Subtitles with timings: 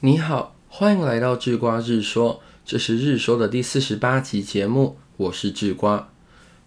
[0.00, 6.10] 你好，欢迎来到智瓜日说，这是日说的第四十八集节目，我是智瓜。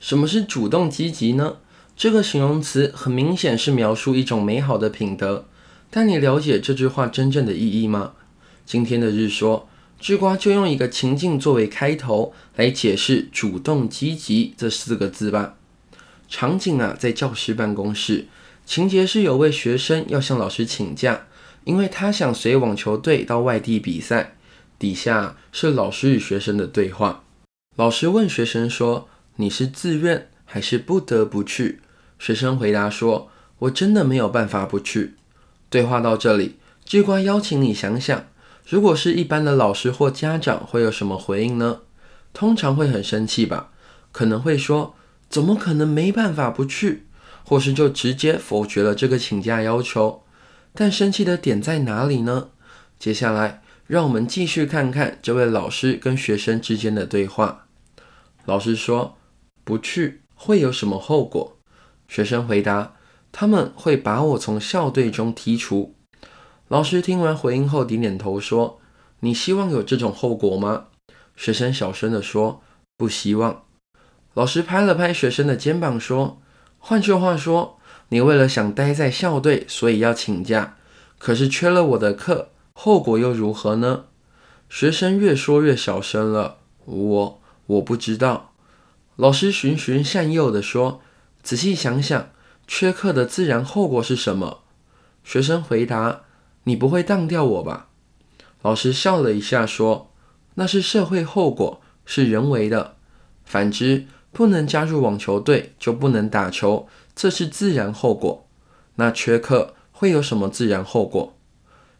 [0.00, 1.58] 什么是主动积极呢？
[1.94, 5.44] 这个形容词很明显是描述一种美好的品德，
[5.90, 8.12] 但你了解这句话真正的意义吗？
[8.64, 9.68] 今天的日说，
[10.00, 15.56] 智瓜就用一个情境作为开头来解释“主动积极”这四个字吧。
[16.30, 18.26] 场景啊，在教师办公室，
[18.64, 21.26] 情节是有位学生要向老师请假。
[21.64, 24.36] 因为他想随网球队到外地比赛，
[24.78, 27.24] 底下是老师与学生的对话。
[27.76, 31.80] 老师问学生说：“你是自愿还是不得不去？”
[32.18, 33.30] 学生回答说
[33.60, 35.14] ：“我真的没有办法不去。”
[35.70, 38.26] 对话到这里，智瓜邀请你想想，
[38.66, 41.80] 如果是一般的老师或家长会有什么回应呢？
[42.32, 43.70] 通常会很生气吧？
[44.10, 44.94] 可能会说
[45.28, 47.04] ：“怎么可能没办法不去？”
[47.44, 50.22] 或是就直接否决了这个请假要求。
[50.74, 52.50] 但生气的点在哪里呢？
[52.98, 57.66] 接下来，让我们继续看看这位老师跟学生之间的对话。
[58.44, 59.16] 老师说
[59.64, 61.58] ：“不去会有什么后果？”
[62.08, 62.94] 学生回答
[63.32, 65.94] ：“他们会把我从校队中踢出。”
[66.68, 68.80] 老师听完回应后点点头说
[69.20, 70.86] ：“你希望有这种后果吗？”
[71.34, 72.62] 学生小声地说
[72.96, 73.64] ：“不希望。”
[74.34, 76.40] 老师拍了拍学生的肩膀说
[76.78, 77.77] ：“换句话说。”
[78.10, 80.76] 你为了想待在校队，所以要请假，
[81.18, 84.04] 可是缺了我的课，后果又如何呢？
[84.70, 86.58] 学生越说越小声了。
[86.84, 88.52] 我我不知道。
[89.16, 91.00] 老师循循善诱地说
[91.42, 92.30] ：“仔细想想，
[92.66, 94.60] 缺课的自然后果是什么？”
[95.24, 96.22] 学生回答
[96.64, 97.88] ：“你不会当掉我吧？”
[98.62, 100.12] 老师笑了一下说
[100.54, 102.96] ：“那是社会后果，是人为的。
[103.44, 106.88] 反之，不能加入网球队，就不能打球。”
[107.20, 108.46] 这是自然后果，
[108.94, 111.36] 那缺课会有什么自然后果？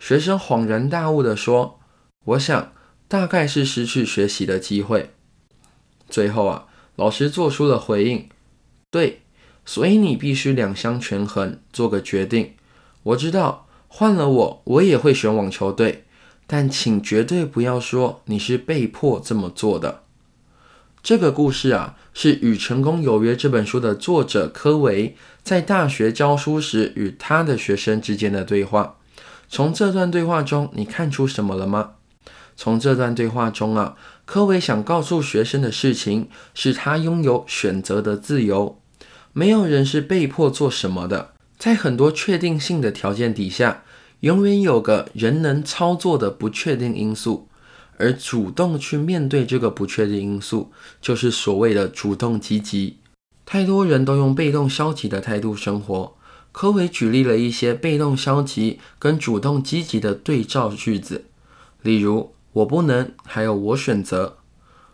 [0.00, 1.78] 学生恍然大悟地说
[2.34, 2.72] ：“我想
[3.06, 5.14] 大概是失去学习的机会。”
[6.10, 8.28] 最后啊，老师做出了回应
[8.90, 9.22] ：“对，
[9.64, 12.54] 所以你必须两相权衡，做个决定。
[13.04, 16.06] 我知道换了我，我也会选网球队，
[16.48, 20.02] 但请绝对不要说你是被迫这么做的。”
[21.04, 28.96] 这个故事啊，是《与成功有约》这本书的作者科维在大学教书时与他的学生之间的对话。
[29.46, 31.96] 从这段对话中，你看出什么了吗？
[32.56, 38.80] 从这段对话中啊，科维想告诉学生的事情是他拥有选择的自由，
[39.34, 41.32] 没有人是被迫做什么的。
[41.58, 43.82] 在很多确定性的条件底下，
[44.20, 47.50] 永远有个人能操作的不确定因素。
[47.96, 52.98] 而主动去面对这个不确定因素，就是所谓的主动积极。
[53.46, 56.16] 太多人都用被动消极的态度生活。
[56.50, 61.24] 科维举例了一些被动消极跟主动积极的对照句子，
[61.82, 64.38] 例如“我不能”还有“我选择”，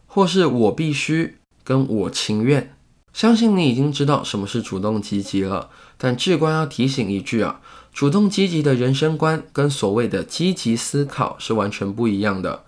[0.08, 2.74] 或是我必须跟我情愿。
[3.12, 5.68] 相信你已经知道什么是主动积极了，
[5.98, 7.60] 但至关要提醒一句啊，
[7.92, 12.64] 主动积极的人生观跟所谓的积极思考是完全不一样的。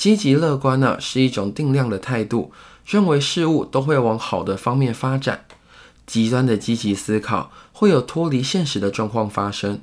[0.00, 2.52] 积极乐观呢，是一种定量的态度，
[2.86, 5.44] 认为事物都会往好的方面发展。
[6.06, 9.82] 极端的积极思考会有脱离现实的状况发生。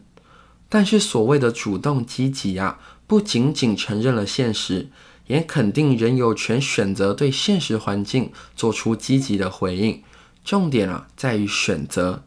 [0.69, 4.89] 但是所谓的主动积极啊，不仅仅承认了现实，
[5.27, 10.01] 也肯定人有权选择对现实环境做出积极的回应。
[10.43, 12.23] 重点啊，在于选择。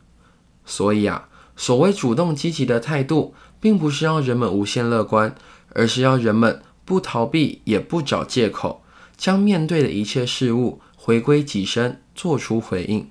[0.64, 5.34] 所以啊，所谓主动积极的态度，并不是让人们无限乐观，
[5.74, 6.62] 而是要人们。
[6.90, 8.82] 不逃避，也不找借口，
[9.16, 13.08] 将面对的一切事物回归己身，做出回应。